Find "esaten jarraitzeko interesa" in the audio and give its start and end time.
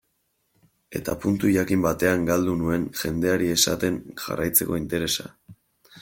3.59-5.27